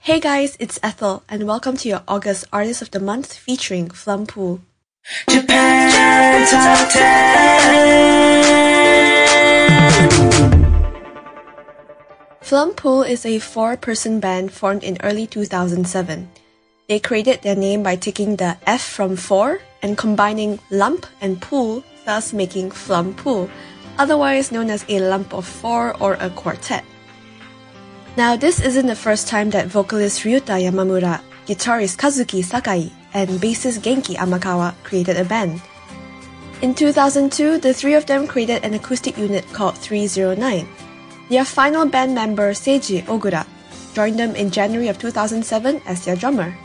[0.00, 4.60] Hey guys, it's Ethel, and welcome to your August Artist of the Month featuring Flumpool.
[5.28, 7.18] Japan Top 10.
[12.40, 16.30] Flumpool is a four-person band formed in early 2007.
[16.88, 21.84] They created their name by taking the F from four and combining lump and pool,
[22.06, 23.50] thus making Flumpool,
[23.98, 26.84] otherwise known as a lump of four or a quartet.
[28.16, 33.80] Now, this isn't the first time that vocalist Ryuta Yamamura, guitarist Kazuki Sakai, and bassist
[33.80, 35.62] Genki Amakawa created a band.
[36.62, 40.66] In 2002, the three of them created an acoustic unit called 309.
[41.30, 43.46] Their final band member, Seiji Ogura,
[43.94, 46.56] joined them in January of 2007 as their drummer.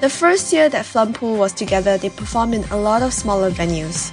[0.00, 4.12] The first year that Flumpool was together, they performed in a lot of smaller venues.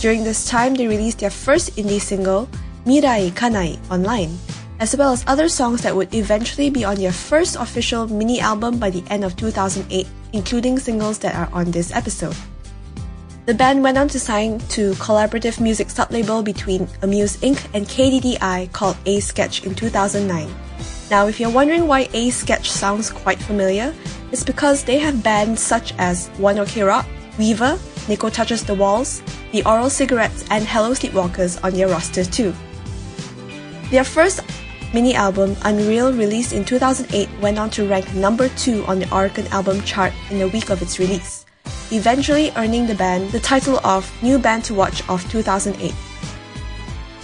[0.00, 2.48] During this time, they released their first indie single,
[2.86, 4.38] Mirai Kanai online,
[4.78, 8.78] as well as other songs that would eventually be on their first official mini album
[8.78, 12.36] by the end of 2008, including singles that are on this episode.
[13.46, 17.58] The band went on to sign to collaborative music sublabel between Amuse Inc.
[17.74, 20.48] and KDDI called A Sketch in 2009.
[21.10, 23.92] Now, if you're wondering why A Sketch sounds quite familiar,
[24.30, 29.22] it's because they have bands such as One OK Rock, Weaver, Nico Touches the Walls,
[29.50, 32.54] The Oral Cigarettes, and Hello Sleepwalkers on their roster too.
[33.96, 34.42] Their first
[34.92, 39.50] mini album, Unreal, released in 2008, went on to rank number 2 on the Oricon
[39.50, 41.46] album chart in the week of its release,
[41.90, 45.94] eventually earning the band the title of New Band to Watch of 2008.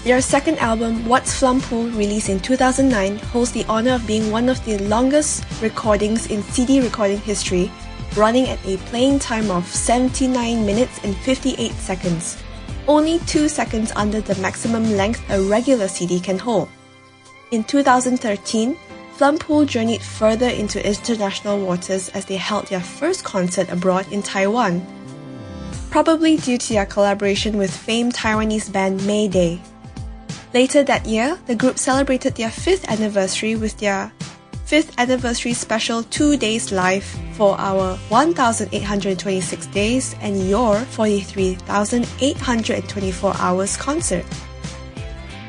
[0.05, 4.65] Their second album, What's Flumpool, released in 2009, holds the honor of being one of
[4.65, 7.71] the longest recordings in CD recording history,
[8.17, 12.43] running at a playing time of 79 minutes and 58 seconds
[12.89, 16.69] only 2 seconds under the maximum length a regular CD can hold.
[17.51, 18.77] In 2013,
[19.17, 24.85] Flumpool journeyed further into international waters as they held their first concert abroad in Taiwan,
[25.91, 29.61] probably due to their collaboration with famed Taiwanese band Mayday.
[30.55, 34.13] Later that year, the group celebrated their fifth anniversary with their
[34.73, 44.25] 5th anniversary special 2 days live for our 1826 days and your 43,824 hours concert.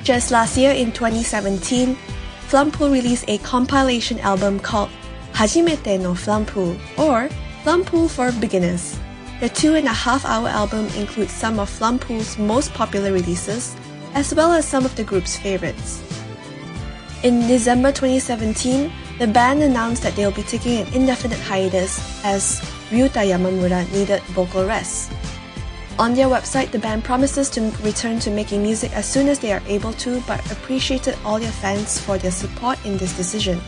[0.03, 1.95] Just last year in 2017,
[2.49, 4.89] Flumpool released a compilation album called
[5.31, 7.29] Hajimete no Flumpool or
[7.63, 8.99] Flumpool for Beginners.
[9.39, 13.73] The two and a half hour album includes some of Flumpool's most popular releases,
[14.15, 16.03] as well as some of the group's favorites.
[17.23, 23.25] In December 2017, the band announced that they'll be taking an indefinite hiatus as Ryuta
[23.25, 25.11] Yamamura needed vocal rest.
[25.99, 29.53] On their website, the band promises to return to making music as soon as they
[29.53, 33.61] are able to, but appreciated all their fans for their support in this decision.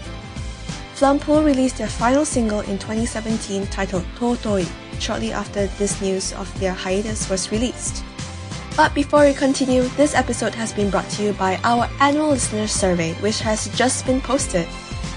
[0.95, 4.67] Flumpool released their final single in 2017 titled Totoi
[4.99, 8.03] shortly after this news of their hiatus was released.
[8.75, 12.67] But before we continue, this episode has been brought to you by our annual listener
[12.67, 14.67] survey, which has just been posted.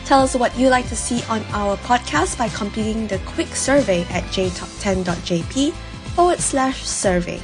[0.08, 4.04] Tell us what you like to see on our podcast by completing the quick survey
[4.04, 5.72] at jtop10.jp
[6.16, 7.38] forward slash survey.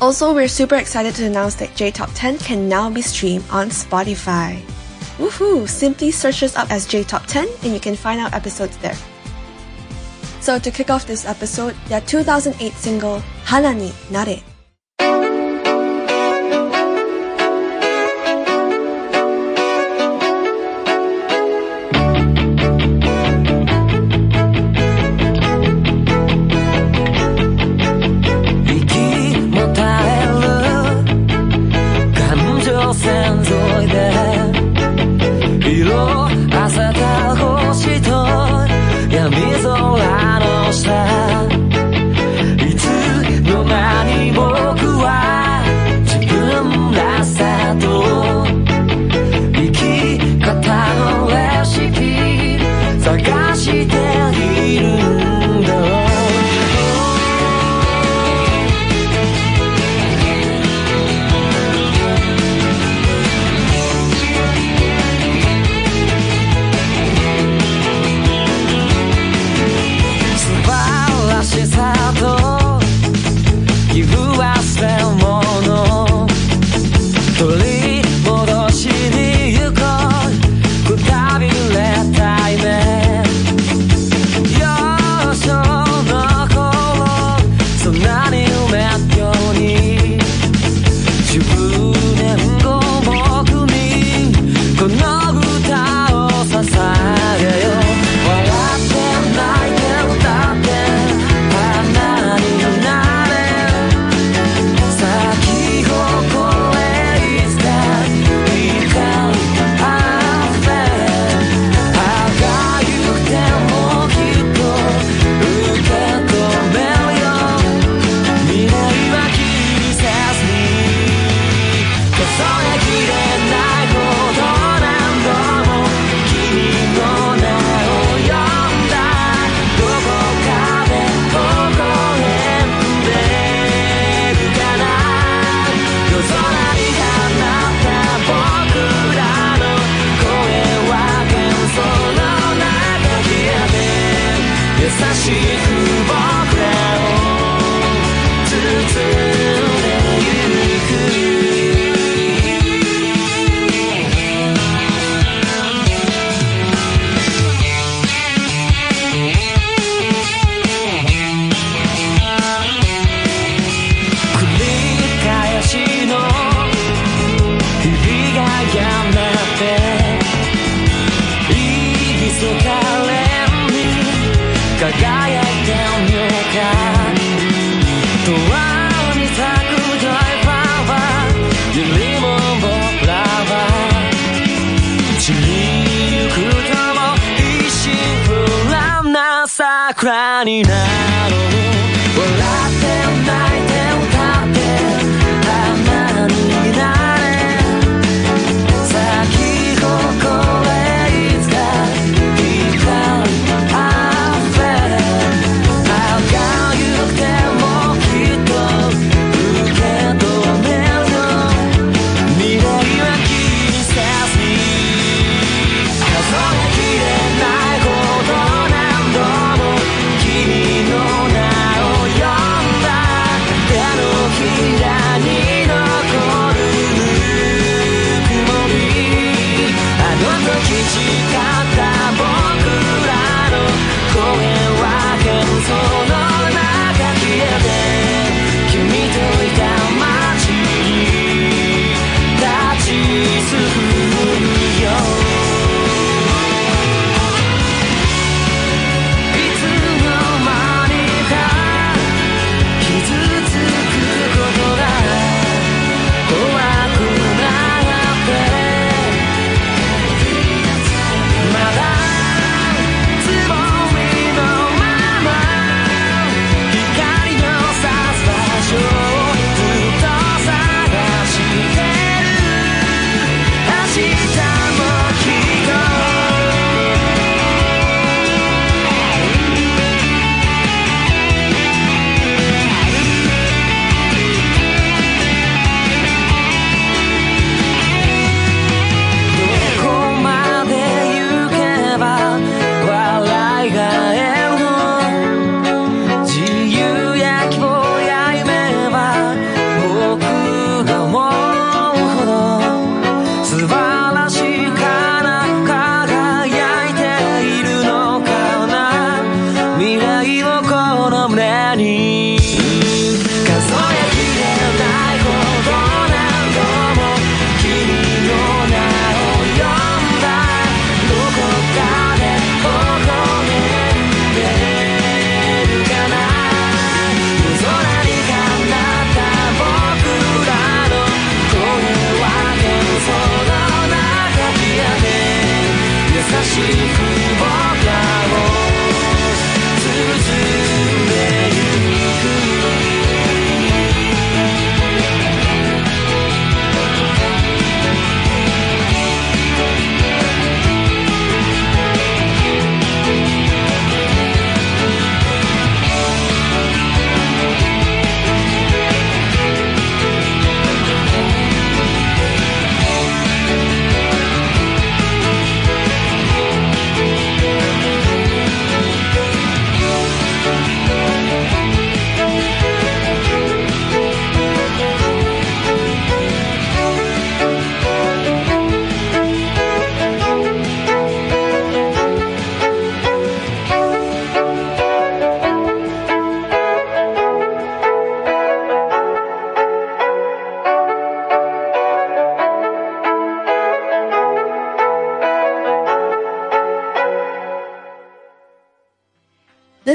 [0.00, 4.62] Also, we're super excited to announce that JTop 10 can now be streamed on Spotify.
[5.18, 5.68] Woohoo!
[5.68, 8.96] Simply search us up as J Top 10 and you can find our episodes there.
[10.40, 14.40] So to kick off this episode, their 2008 single Hana ni Nare.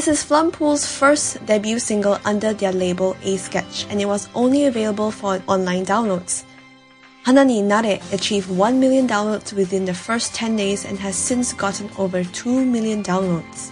[0.03, 4.65] This is Flumpool's first debut single under their label A Sketch, and it was only
[4.65, 6.43] available for online downloads.
[7.23, 11.53] Hana ni Nare achieved 1 million downloads within the first 10 days and has since
[11.53, 13.71] gotten over 2 million downloads.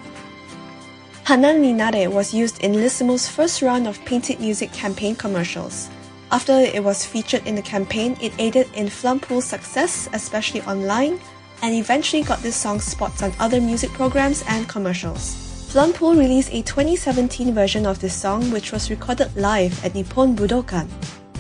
[1.26, 5.90] Hana ni Nare was used in LISMO's first round of painted music campaign commercials.
[6.32, 11.20] After it was featured in the campaign, it aided in Flumpool's success, especially online,
[11.62, 15.51] and eventually got this song spots on other music programs and commercials.
[15.72, 20.86] Flumpool released a 2017 version of this song, which was recorded live at Nippon Budokan.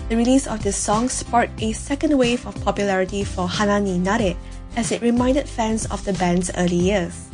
[0.07, 4.37] The release of this song sparked a second wave of popularity for Hana ni Nare,
[4.77, 7.27] as it reminded fans of the band's early years.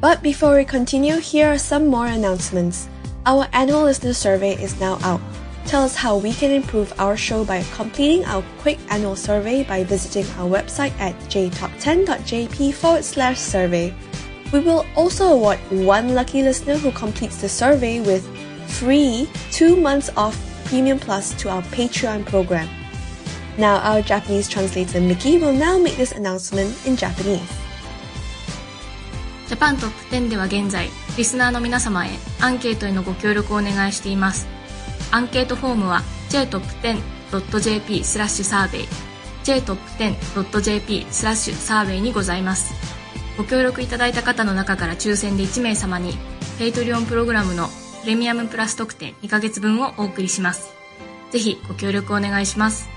[0.00, 2.86] But before we continue, here are some more announcements.
[3.26, 5.20] Our annual listener survey is now out.
[5.66, 9.82] Tell us how we can improve our show by completing our quick annual survey by
[9.82, 13.92] visiting our website at jtop10.jp forward slash survey.
[14.52, 18.24] We will also award one lucky listener who completes the survey with
[18.68, 20.36] free two months off
[20.66, 22.68] Premium Plus to our Patreon program.
[23.56, 27.64] Now, our Japanese translator Mickey will now make this announcement in Japanese.
[29.46, 32.10] ジャパントップ10では現在、リスナーの皆様へ
[32.40, 34.46] アンケートへのご協力をお願いしています。
[35.10, 38.88] アンケートフォームは jtop10.jp スラッシュサーベイ
[39.44, 42.74] jtop10.jp スラッシュサーベイにございます。
[43.36, 46.16] ご協力いただいた方の中から抽選で1名様に、
[46.58, 47.68] ペイトリオンプログラムの
[48.02, 50.72] プレミアムプラス特典2ヶ月分をお送りします。
[51.30, 52.88] ぜひご協力お願いします。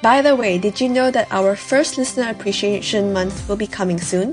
[0.00, 3.98] By the way, did you know that our first listener appreciation month will be coming
[3.98, 4.32] soon?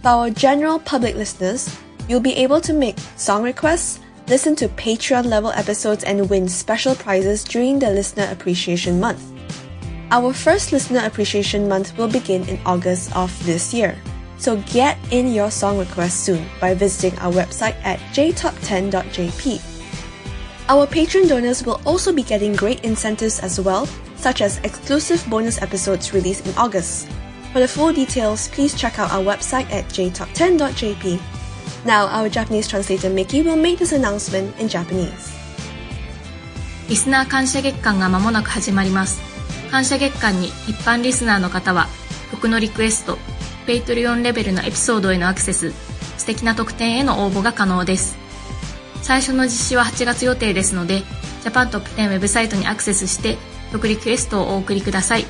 [0.00, 1.76] For our general public listeners,
[2.08, 6.94] you'll be able to make song requests, listen to Patreon level episodes, and win special
[6.94, 9.31] prizes during the listener appreciation month.
[10.11, 13.97] Our first listener appreciation month will begin in August of this year.
[14.37, 19.61] So get in your song requests soon by visiting our website at jtop10.jp.
[20.69, 25.61] Our Patreon donors will also be getting great incentives as well, such as exclusive bonus
[25.61, 27.07] episodes released in August.
[27.53, 31.19] For the full details, please check out our website at jtop10.jp.
[31.85, 35.33] Now, our Japanese translator Mickey will make this announcement in Japanese.
[36.89, 39.30] リスナー感謝月間が間もなく始まります。
[39.72, 41.88] 感謝月間に一般リスナーの方は、
[42.30, 43.16] 曲のリクエスト、
[43.66, 45.72] ペイトリオンレベルのエピソードへのアクセス、
[46.18, 48.18] 素敵な特典への応募が可能です。
[49.00, 53.38] 最初の実施は8月予定ですので、ジャパントップ10ウェブサイトにアクセスして、
[53.72, 55.24] 曲リクエストをお送りください。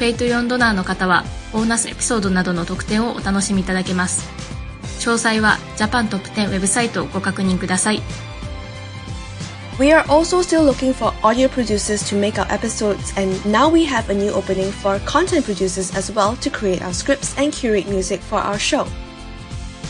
[0.00, 4.28] ペイトリオンドナーの方は、ボーナスエピソードなどの特典をお楽しみいただけます。
[4.98, 8.02] 詳細はジャパントップ10ウェブサイトをご確認ください。
[9.76, 14.08] We are also still looking for audio producers to make our episodes, and now we have
[14.08, 18.20] a new opening for content producers as well to create our scripts and curate music
[18.20, 18.86] for our show.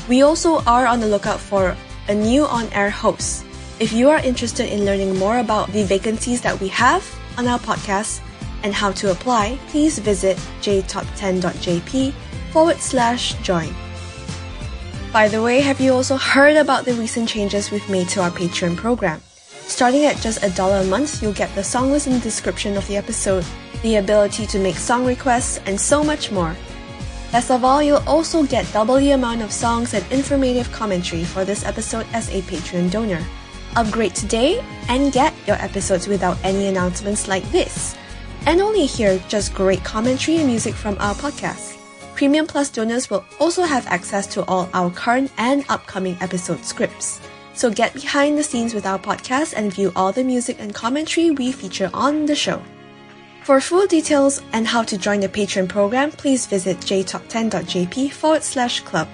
[0.08, 1.76] We also are on the lookout for
[2.08, 3.44] a new on air host.
[3.78, 7.04] If you are interested in learning more about the vacancies that we have
[7.36, 8.22] on our podcast
[8.62, 12.14] and how to apply, please visit jtop10.jp
[12.52, 13.68] forward slash join.
[15.12, 18.30] By the way, have you also heard about the recent changes we've made to our
[18.30, 19.20] Patreon program?
[19.66, 22.76] Starting at just a dollar a month, you'll get the song list in the description
[22.76, 23.44] of the episode,
[23.82, 26.54] the ability to make song requests, and so much more.
[27.32, 31.44] Best of all, you'll also get double the amount of songs and informative commentary for
[31.44, 33.24] this episode as a Patreon donor.
[33.74, 37.96] Upgrade today and get your episodes without any announcements like this.
[38.46, 41.76] And only hear just great commentary and music from our podcast.
[42.14, 47.20] Premium Plus donors will also have access to all our current and upcoming episode scripts.
[47.54, 51.30] So get behind the scenes with our podcast and view all the music and commentary
[51.30, 52.60] we feature on the show.
[53.44, 58.80] For full details and how to join the Patreon program, please visit jtop10.jp forward slash
[58.80, 59.06] club.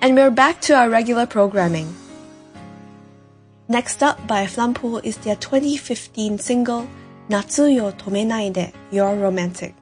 [0.00, 1.94] And we're back to our regular programming.
[3.68, 6.88] Next up by Flumpool is their 2015 single,
[7.28, 9.74] Natsuyo Tomenaide, You're Romantic.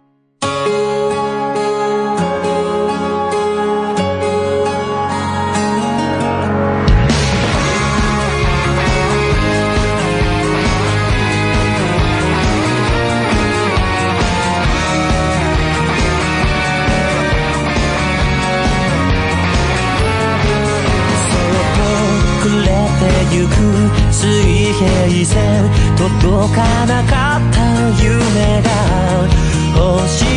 [25.24, 27.58] 線届かなかった
[28.02, 28.68] 夢が
[29.76, 30.27] 欲しい。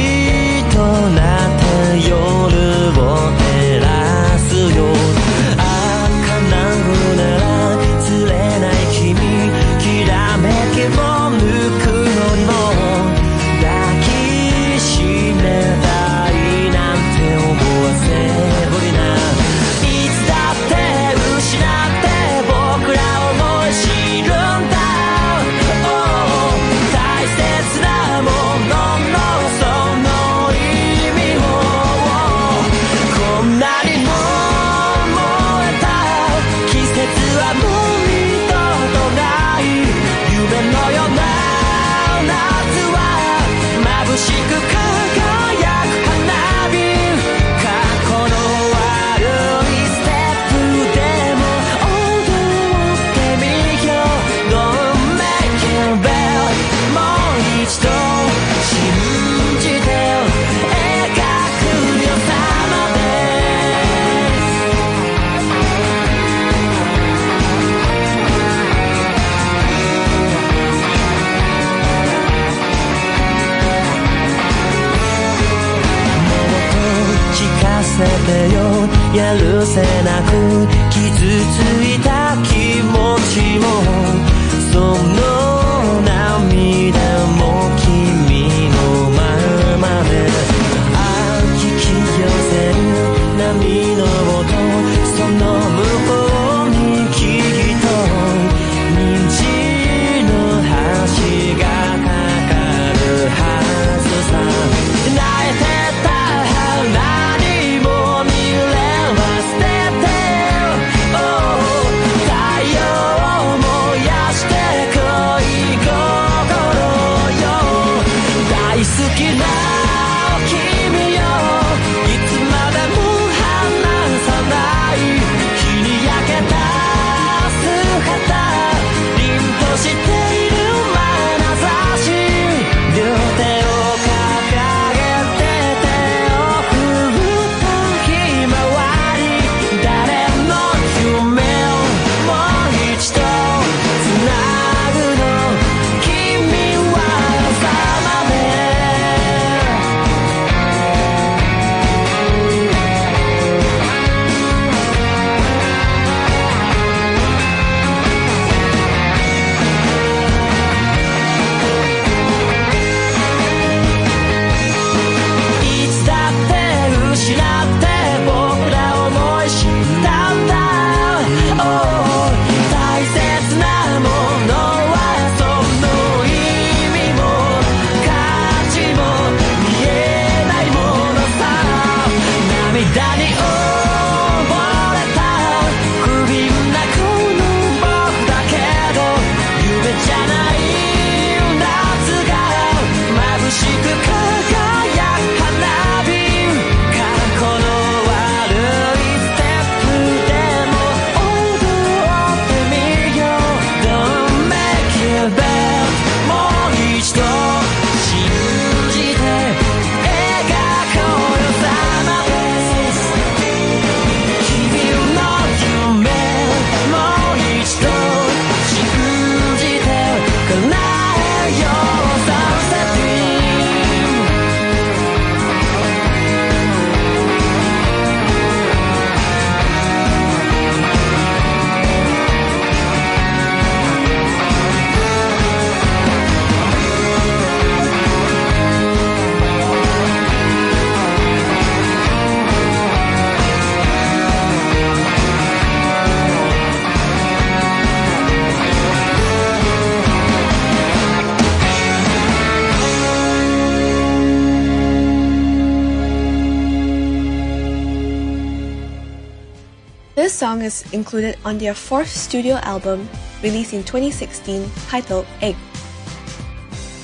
[260.41, 263.07] Song is included on their fourth studio album,
[263.43, 265.55] released in 2016, titled Egg.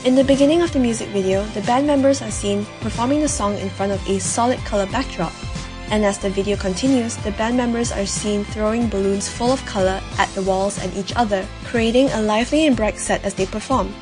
[0.05, 3.55] In the beginning of the music video, the band members are seen performing the song
[3.59, 5.31] in front of a solid color backdrop.
[5.91, 10.01] And as the video continues, the band members are seen throwing balloons full of color
[10.17, 13.93] at the walls and each other, creating a lively and bright set as they perform.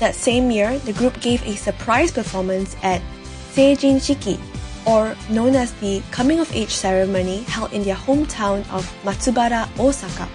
[0.00, 3.00] That same year, the group gave a surprise performance at
[3.54, 4.40] Seijin Shiki,
[4.86, 10.28] or known as the coming of age ceremony held in their hometown of Matsubara, Osaka.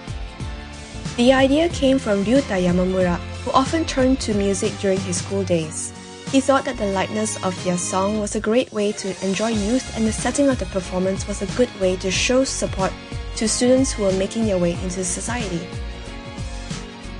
[1.16, 5.92] The idea came from Ryuta Yamamura, who often turned to music during his school days.
[6.30, 9.96] He thought that the lightness of their song was a great way to enjoy youth
[9.96, 12.92] and the setting of the performance was a good way to show support
[13.36, 15.60] to students who were making their way into society.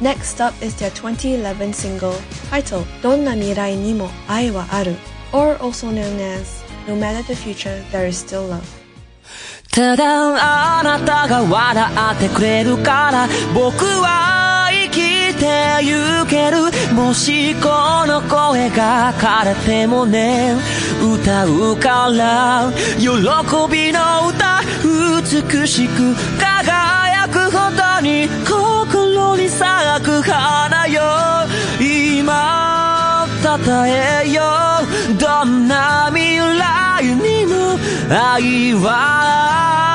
[0.00, 2.16] Next up is their 2011 single
[2.48, 4.96] titled Donna Mirai ni mo ai wa aru,
[5.32, 6.59] or also known as
[6.90, 8.66] No Matter the Future, There Is Still Love.
[9.70, 17.68] ただあなたが笑ってくれるから僕は生きてゆけるもしこ
[18.08, 20.56] の声が枯れてもね
[21.00, 23.06] 歌うから喜
[23.70, 31.02] びの歌美しく輝くほどに心に咲く花よ
[31.78, 32.69] 今
[33.42, 34.42] たえよ
[35.18, 37.78] どんな未来にも
[38.10, 39.89] 愛はあ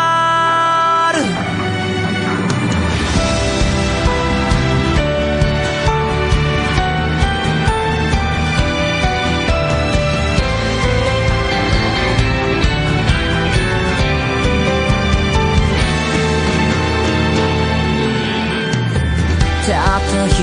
[19.67, 20.37] たった一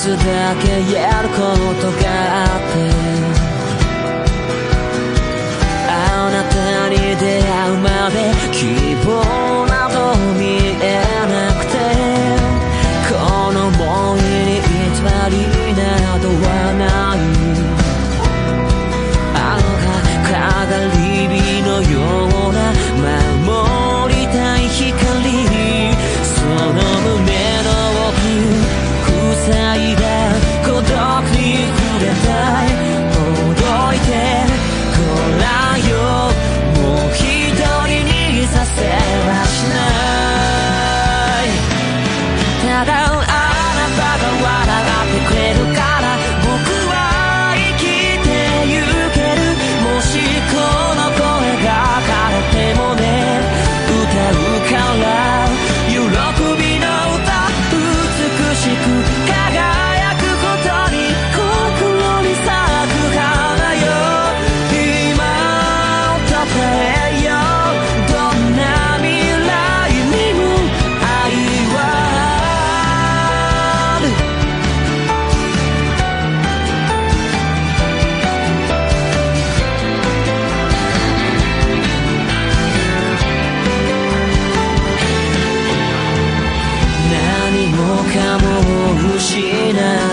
[0.00, 1.34] つだけやるこ
[1.82, 3.03] とがあって
[88.02, 90.03] かも不思議な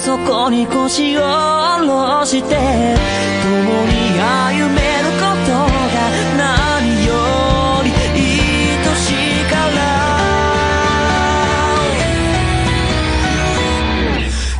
[0.00, 2.58] そこに腰を下ろして共
[3.86, 5.66] に歩めることが
[6.36, 7.12] 何よ
[7.84, 8.16] り愛
[8.96, 9.78] しいから。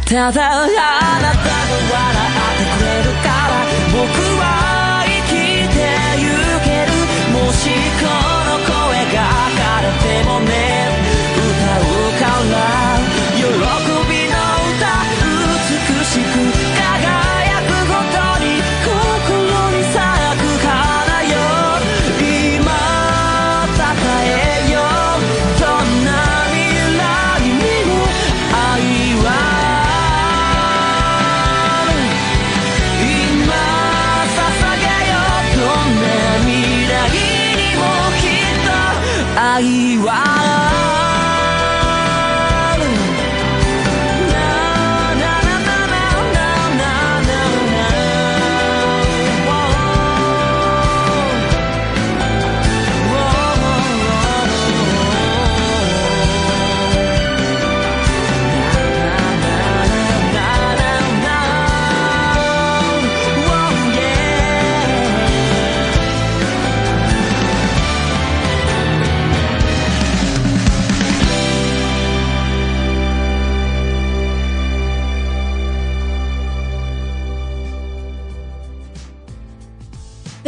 [0.05, 0.67] ただ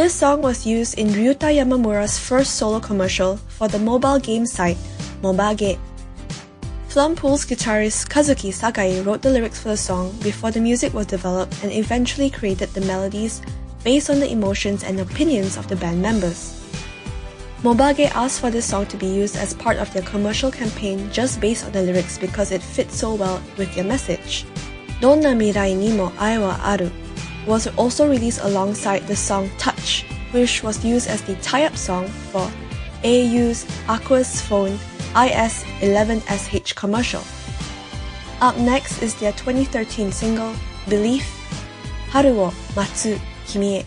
[0.01, 4.79] This song was used in Ryuta Yamamura's first solo commercial for the mobile game site
[5.21, 5.79] Mobage.
[6.89, 11.63] Flumpool's guitarist Kazuki Sakai wrote the lyrics for the song before the music was developed
[11.63, 13.43] and eventually created the melodies
[13.85, 16.65] based on the emotions and opinions of the band members.
[17.63, 21.43] Mobage asked for this song to be used as part of their commercial campaign just
[21.43, 24.47] based on the lyrics because it fits so well with their message.
[25.03, 26.89] Donna mirai ni mo ai wa aru
[27.47, 32.51] was also released alongside the song Touch, which was used as the tie-up song for
[33.05, 34.79] AU's AQUOS Phone
[35.15, 37.23] IS11SH commercial.
[38.41, 40.55] Up next is their 2013 single
[40.89, 41.25] Belief
[42.11, 43.85] Haru wo Matsu Kimi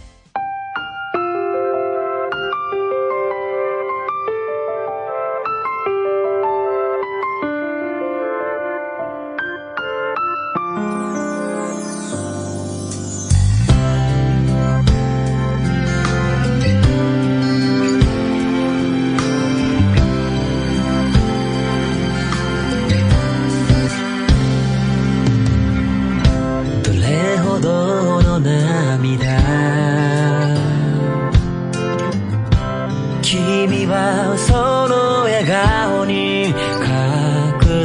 [33.33, 34.53] 君はそ
[34.87, 36.53] の笑顔に隠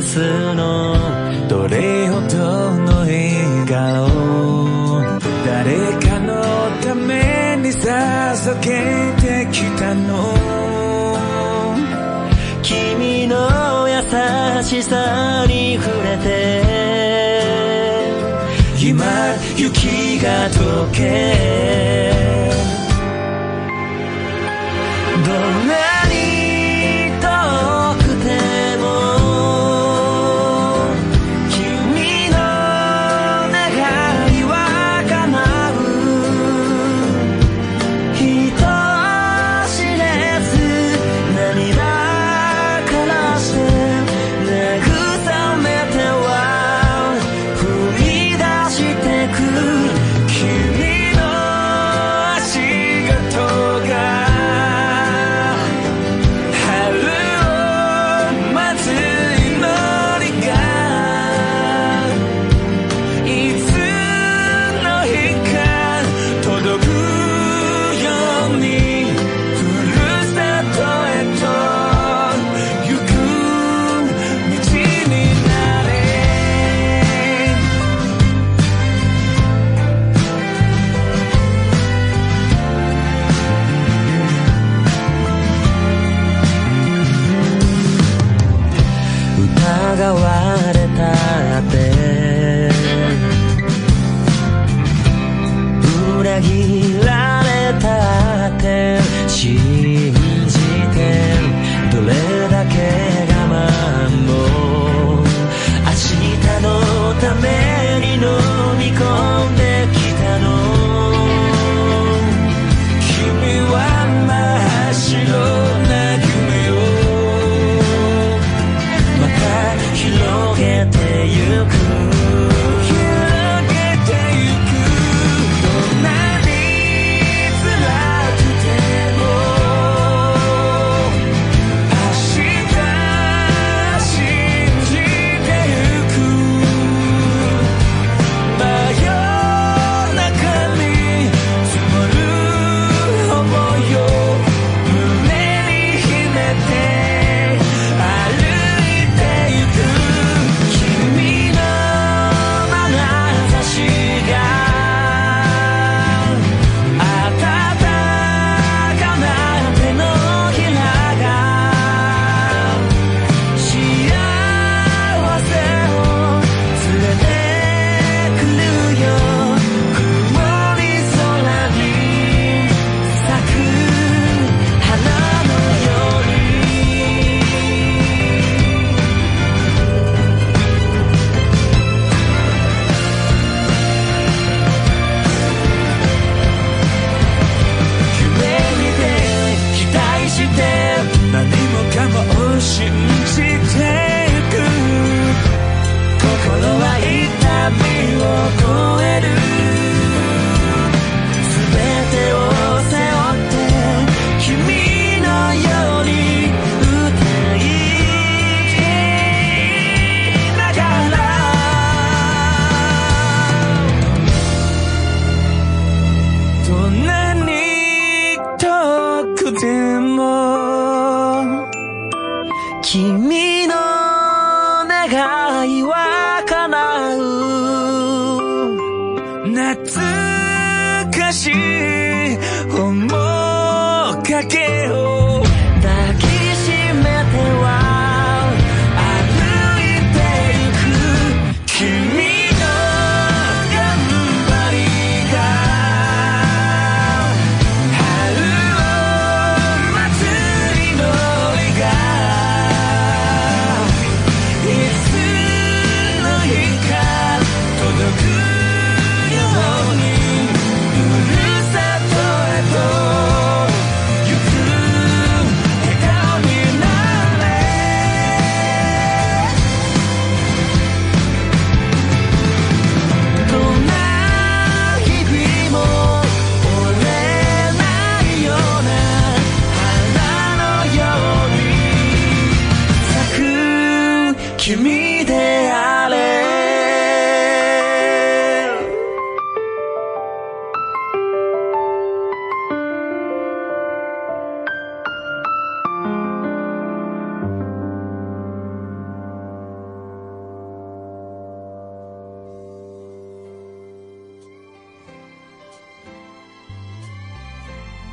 [0.03, 0.21] す
[0.53, 0.93] の
[1.49, 2.37] どれほど
[2.85, 3.73] の笑顔
[5.47, 6.37] 誰かの
[6.83, 10.37] ために捧げてきたの？
[12.63, 14.03] 君の優
[14.63, 16.61] しさに触れて。
[18.79, 19.03] 今
[19.57, 20.99] 雪が溶け。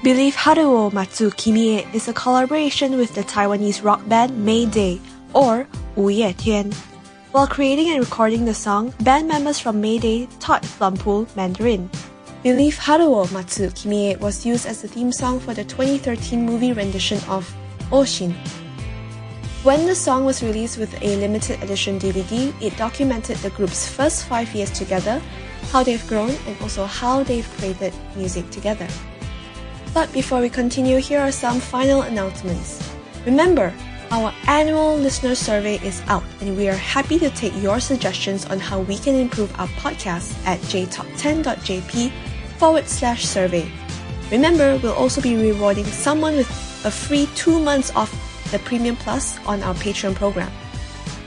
[0.06, 5.02] Believe Haruo Matsu Kimie is a collaboration with the Taiwanese rock band Mayday,
[5.34, 5.66] or
[5.96, 6.72] Wu Yue Tian.
[7.32, 11.90] While creating and recording the song, band members from Mayday taught Flumpool Mandarin.
[12.44, 17.18] Believe Haruo Matsu Kimie was used as the theme song for the 2013 movie rendition
[17.28, 17.52] of
[17.90, 18.36] Oshin.
[19.64, 24.26] When the song was released with a limited edition DVD, it documented the group's first
[24.26, 25.20] five years together,
[25.72, 28.88] how they've grown, and also how they've created music together.
[29.96, 32.84] But before we continue, here are some final announcements.
[33.26, 33.74] Remember,
[34.12, 38.60] our annual listener survey is out, and we are happy to take your suggestions on
[38.60, 42.12] how we can improve our podcast at jtop10.jp
[42.58, 43.72] forward slash survey.
[44.32, 46.50] Remember, we'll also be rewarding someone with
[46.84, 48.12] a free two months off
[48.52, 50.52] the Premium Plus on our Patreon program.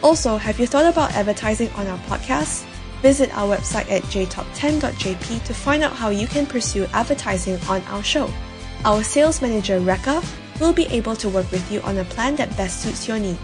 [0.03, 2.67] Also, have you thought about advertising on our podcast?
[3.01, 8.03] Visit our website at jtop10.jp to find out how you can pursue advertising on our
[8.05, 8.31] show.
[8.85, 10.23] Our sales manager, Recca,
[10.61, 13.41] will be able to work with you on a plan that best suits your needs.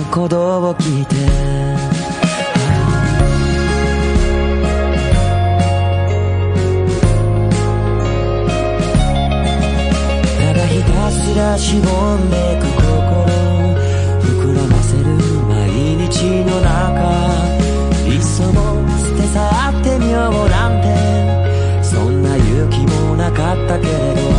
[0.10, 1.16] 鼓動を聞いて。
[10.38, 12.88] ただひたすらしぼんでく心
[14.22, 15.04] 膨らませる
[15.50, 15.70] 毎
[16.08, 16.10] 日
[16.46, 16.68] の中。
[18.08, 19.40] いっそも捨て去
[19.80, 20.88] ってみようなんて。
[21.84, 24.37] そんな勇気もなかったけれど。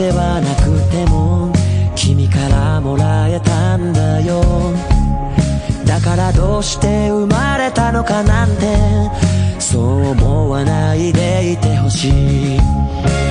[0.00, 1.52] 手はなくても
[1.94, 4.42] 君からもらえたんだよ。
[5.84, 9.10] だからどうして生まれたのかなんて
[9.58, 13.29] そう思わないでいてほしい。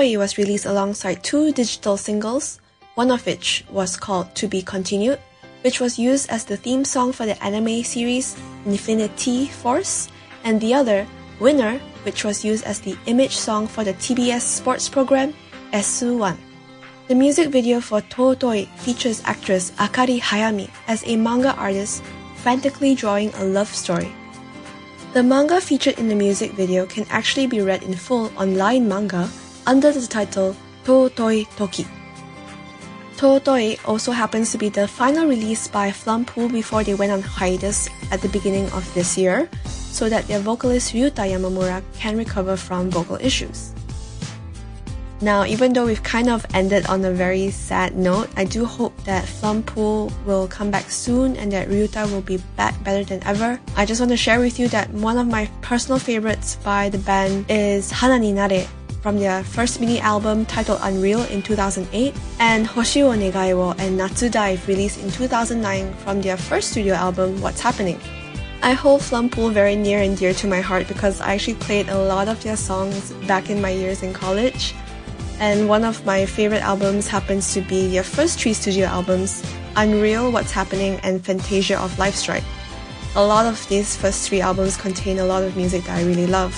[0.00, 2.58] Tootoi was released alongside two digital singles,
[2.94, 5.18] one of which was called To Be Continued,
[5.60, 8.34] which was used as the theme song for the anime series
[8.64, 10.08] Infini-T Force,
[10.42, 11.06] and the other,
[11.38, 15.34] Winner, which was used as the image song for the TBS sports program
[15.74, 16.34] SU1.
[17.08, 22.02] The music video for Tootoi features actress Akari Hayami as a manga artist
[22.36, 24.10] frantically drawing a love story.
[25.12, 28.88] The manga featured in the music video can actually be read in full on Line
[28.88, 29.28] Manga
[29.66, 31.86] under the title Totoi Toki.
[33.16, 37.88] Totoi also happens to be the final release by Flumpool before they went on hiatus
[38.10, 42.90] at the beginning of this year, so that their vocalist Ryuta Yamamura can recover from
[42.90, 43.74] vocal issues.
[45.20, 48.96] Now, even though we've kind of ended on a very sad note, I do hope
[49.04, 53.60] that Flumpool will come back soon and that Ryuta will be back better than ever.
[53.76, 56.96] I just want to share with you that one of my personal favorites by the
[56.96, 58.66] band is Hana ni Nare
[59.00, 63.96] from their first mini album titled Unreal in 2008 and Hoshi ni Negai wo and
[63.96, 67.98] Natsu Dive released in 2009 from their first studio album What's Happening.
[68.62, 71.96] I hold Flumpool very near and dear to my heart because I actually played a
[71.96, 74.74] lot of their songs back in my years in college.
[75.38, 79.42] And one of my favorite albums happens to be their first three studio albums,
[79.76, 82.44] Unreal, What's Happening, and Fantasia of Life Stripe.
[83.16, 86.26] A lot of these first three albums contain a lot of music that I really
[86.26, 86.54] love.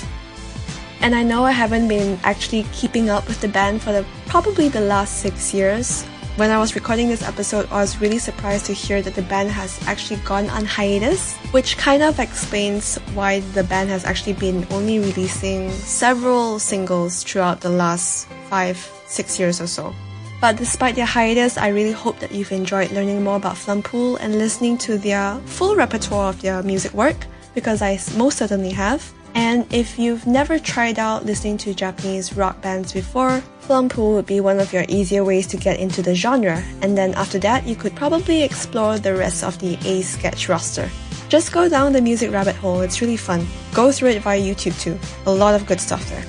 [1.02, 4.68] And I know I haven't been actually keeping up with the band for the, probably
[4.68, 6.04] the last six years.
[6.36, 9.50] When I was recording this episode, I was really surprised to hear that the band
[9.50, 14.64] has actually gone on hiatus, which kind of explains why the band has actually been
[14.70, 18.78] only releasing several singles throughout the last five,
[19.08, 19.92] six years or so.
[20.40, 24.38] But despite their hiatus, I really hope that you've enjoyed learning more about Flumpool and
[24.38, 29.12] listening to their full repertoire of their music work, because I most certainly have.
[29.34, 34.40] And if you've never tried out listening to Japanese rock bands before, Flumpool would be
[34.40, 36.62] one of your easier ways to get into the genre.
[36.82, 40.90] And then after that, you could probably explore the rest of the A-Sketch roster.
[41.28, 43.46] Just go down the music rabbit hole, it's really fun.
[43.72, 44.98] Go through it via YouTube too.
[45.26, 46.24] A lot of good stuff there.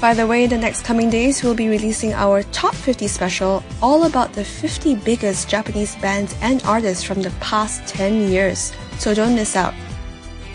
[0.00, 4.04] By the way, the next coming days, we'll be releasing our Top 50 special, all
[4.04, 8.72] about the 50 biggest Japanese bands and artists from the past 10 years.
[8.98, 9.74] So don't miss out.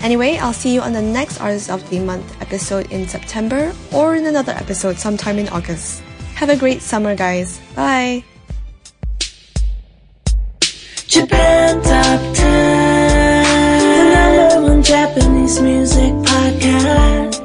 [0.02, 4.16] Anyway, I'll see you on the next Artist of the Month episode in September or
[4.16, 6.02] in another episode sometime in August.
[6.36, 7.60] Have a great summer, guys.
[7.76, 8.24] Bye.
[11.08, 13.44] Japan Top 10,
[13.98, 17.45] the number one Japanese music podcast.